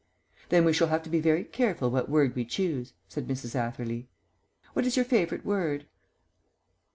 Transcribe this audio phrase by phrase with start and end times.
[0.49, 3.53] "Then we shall have to be very careful what word we choose," said Mrs.
[3.53, 4.09] Atherley.
[4.73, 5.85] "What is your favourite word?"